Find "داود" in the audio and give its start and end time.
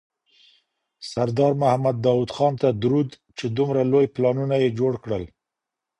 2.03-2.29